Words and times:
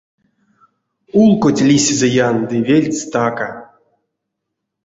Улкоть 1.21 1.65
лиссь 1.67 1.91
зыян 1.99 2.37
ды 2.49 2.57
вельть 2.67 2.99
стака. 3.03 3.49